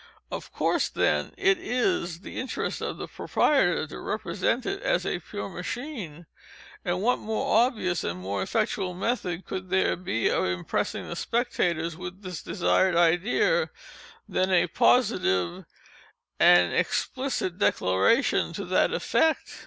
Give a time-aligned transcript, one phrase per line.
[0.31, 5.19] Of course, then, it is the interest of the proprietor to represent it as a
[5.19, 6.25] pure machine.
[6.83, 11.95] And what more obvious, and more effectual method could there be of impressing the spectators
[11.95, 13.69] with this desired idea,
[14.27, 15.65] than a positive
[16.39, 19.59] and explicit declaration to that effect?